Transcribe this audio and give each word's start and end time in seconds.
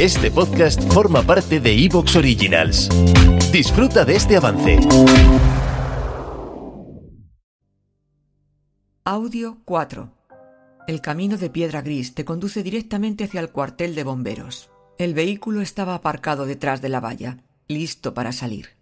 Este 0.00 0.30
podcast 0.30 0.78
forma 0.92 1.22
parte 1.22 1.58
de 1.58 1.72
Evox 1.72 2.16
Originals. 2.16 2.90
Disfruta 3.50 4.04
de 4.04 4.16
este 4.16 4.36
avance. 4.36 4.78
Audio 9.04 9.56
4. 9.64 10.12
El 10.86 11.00
camino 11.00 11.38
de 11.38 11.48
piedra 11.48 11.80
gris 11.80 12.14
te 12.14 12.26
conduce 12.26 12.62
directamente 12.62 13.24
hacia 13.24 13.40
el 13.40 13.48
cuartel 13.48 13.94
de 13.94 14.04
bomberos. 14.04 14.68
El 14.98 15.14
vehículo 15.14 15.62
estaba 15.62 15.94
aparcado 15.94 16.44
detrás 16.44 16.82
de 16.82 16.90
la 16.90 17.00
valla, 17.00 17.38
listo 17.66 18.12
para 18.12 18.32
salir. 18.32 18.76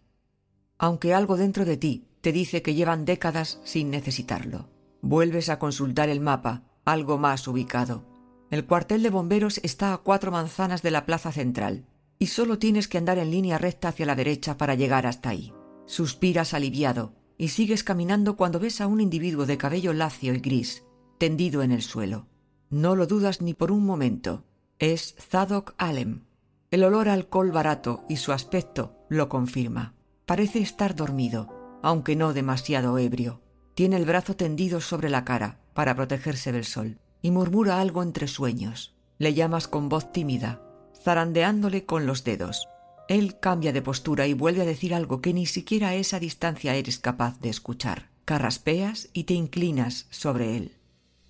Aunque 0.78 1.14
algo 1.14 1.36
dentro 1.36 1.64
de 1.64 1.76
ti 1.76 2.08
te 2.22 2.32
dice 2.32 2.60
que 2.60 2.74
llevan 2.74 3.04
décadas 3.04 3.60
sin 3.62 3.88
necesitarlo. 3.88 4.68
Vuelves 5.00 5.48
a 5.48 5.60
consultar 5.60 6.08
el 6.08 6.18
mapa, 6.18 6.64
algo 6.84 7.18
más 7.18 7.46
ubicado. 7.46 8.13
El 8.54 8.66
cuartel 8.66 9.02
de 9.02 9.10
bomberos 9.10 9.58
está 9.64 9.92
a 9.92 9.98
cuatro 9.98 10.30
manzanas 10.30 10.80
de 10.80 10.92
la 10.92 11.06
plaza 11.06 11.32
central, 11.32 11.86
y 12.20 12.28
solo 12.28 12.56
tienes 12.56 12.86
que 12.86 12.98
andar 12.98 13.18
en 13.18 13.32
línea 13.32 13.58
recta 13.58 13.88
hacia 13.88 14.06
la 14.06 14.14
derecha 14.14 14.56
para 14.56 14.76
llegar 14.76 15.08
hasta 15.08 15.30
ahí. 15.30 15.52
Suspiras 15.86 16.54
aliviado, 16.54 17.16
y 17.36 17.48
sigues 17.48 17.82
caminando 17.82 18.36
cuando 18.36 18.60
ves 18.60 18.80
a 18.80 18.86
un 18.86 19.00
individuo 19.00 19.44
de 19.44 19.58
cabello 19.58 19.92
lacio 19.92 20.32
y 20.34 20.38
gris, 20.38 20.84
tendido 21.18 21.64
en 21.64 21.72
el 21.72 21.82
suelo. 21.82 22.28
No 22.70 22.94
lo 22.94 23.08
dudas 23.08 23.40
ni 23.40 23.54
por 23.54 23.72
un 23.72 23.84
momento. 23.84 24.44
Es 24.78 25.16
Zadok 25.18 25.74
Alem. 25.76 26.22
El 26.70 26.84
olor 26.84 27.08
a 27.08 27.14
alcohol 27.14 27.50
barato 27.50 28.04
y 28.08 28.18
su 28.18 28.30
aspecto 28.30 28.94
lo 29.08 29.28
confirma. 29.28 29.94
Parece 30.26 30.60
estar 30.60 30.94
dormido, 30.94 31.80
aunque 31.82 32.14
no 32.14 32.32
demasiado 32.32 32.98
ebrio. 32.98 33.40
Tiene 33.74 33.96
el 33.96 34.04
brazo 34.04 34.36
tendido 34.36 34.80
sobre 34.80 35.10
la 35.10 35.24
cara 35.24 35.58
para 35.74 35.96
protegerse 35.96 36.52
del 36.52 36.64
sol 36.64 37.00
y 37.24 37.30
murmura 37.30 37.80
algo 37.80 38.02
entre 38.02 38.28
sueños. 38.28 38.94
Le 39.16 39.32
llamas 39.32 39.66
con 39.66 39.88
voz 39.88 40.12
tímida, 40.12 40.60
zarandeándole 41.02 41.86
con 41.86 42.04
los 42.04 42.22
dedos. 42.22 42.68
Él 43.08 43.40
cambia 43.40 43.72
de 43.72 43.80
postura 43.80 44.26
y 44.26 44.34
vuelve 44.34 44.60
a 44.60 44.66
decir 44.66 44.94
algo 44.94 45.22
que 45.22 45.32
ni 45.32 45.46
siquiera 45.46 45.88
a 45.88 45.94
esa 45.94 46.20
distancia 46.20 46.74
eres 46.74 46.98
capaz 46.98 47.40
de 47.40 47.48
escuchar. 47.48 48.10
Carraspeas 48.26 49.08
y 49.14 49.24
te 49.24 49.32
inclinas 49.32 50.06
sobre 50.10 50.58
él. 50.58 50.76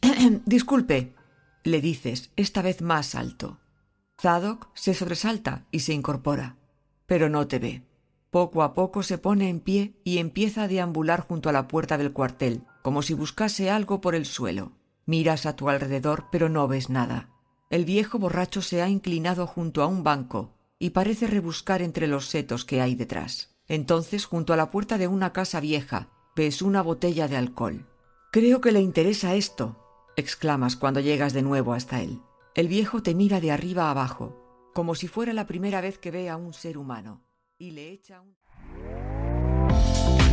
Disculpe, 0.46 1.14
le 1.62 1.80
dices, 1.80 2.32
esta 2.34 2.60
vez 2.60 2.82
más 2.82 3.14
alto. 3.14 3.60
Zadok 4.20 4.70
se 4.74 4.94
sobresalta 4.94 5.64
y 5.70 5.80
se 5.80 5.92
incorpora, 5.92 6.56
pero 7.06 7.28
no 7.28 7.46
te 7.46 7.60
ve. 7.60 7.82
Poco 8.32 8.64
a 8.64 8.74
poco 8.74 9.04
se 9.04 9.18
pone 9.18 9.48
en 9.48 9.60
pie 9.60 9.94
y 10.02 10.18
empieza 10.18 10.64
a 10.64 10.68
deambular 10.68 11.20
junto 11.20 11.50
a 11.50 11.52
la 11.52 11.68
puerta 11.68 11.98
del 11.98 12.12
cuartel, 12.12 12.64
como 12.82 13.02
si 13.02 13.14
buscase 13.14 13.70
algo 13.70 14.00
por 14.00 14.16
el 14.16 14.26
suelo. 14.26 14.72
Miras 15.06 15.46
a 15.46 15.56
tu 15.56 15.68
alrededor, 15.68 16.26
pero 16.30 16.48
no 16.48 16.66
ves 16.68 16.90
nada. 16.90 17.30
El 17.70 17.84
viejo 17.84 18.18
borracho 18.18 18.62
se 18.62 18.82
ha 18.82 18.88
inclinado 18.88 19.46
junto 19.46 19.82
a 19.82 19.86
un 19.86 20.02
banco 20.02 20.54
y 20.78 20.90
parece 20.90 21.26
rebuscar 21.26 21.82
entre 21.82 22.06
los 22.06 22.26
setos 22.26 22.64
que 22.64 22.80
hay 22.80 22.94
detrás. 22.94 23.56
Entonces, 23.68 24.26
junto 24.26 24.52
a 24.52 24.56
la 24.56 24.70
puerta 24.70 24.98
de 24.98 25.08
una 25.08 25.32
casa 25.32 25.60
vieja, 25.60 26.08
ves 26.36 26.62
una 26.62 26.82
botella 26.82 27.28
de 27.28 27.36
alcohol. 27.36 27.86
Creo 28.32 28.60
que 28.60 28.72
le 28.72 28.80
interesa 28.80 29.34
esto, 29.34 29.78
exclamas 30.16 30.76
cuando 30.76 31.00
llegas 31.00 31.32
de 31.32 31.42
nuevo 31.42 31.72
hasta 31.72 32.02
él. 32.02 32.20
El 32.54 32.68
viejo 32.68 33.02
te 33.02 33.14
mira 33.14 33.40
de 33.40 33.52
arriba 33.52 33.90
abajo, 33.90 34.70
como 34.74 34.94
si 34.94 35.08
fuera 35.08 35.32
la 35.32 35.46
primera 35.46 35.80
vez 35.80 35.98
que 35.98 36.10
ve 36.10 36.28
a 36.28 36.36
un 36.36 36.52
ser 36.52 36.78
humano 36.78 37.24
y 37.58 37.70
le 37.70 37.90
echa 37.90 38.20
un... 38.20 38.36